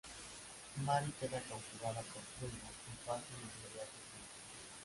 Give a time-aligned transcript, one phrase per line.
[0.85, 4.79] Mary queda cautivada por Bruno y parten en un viaje juntos.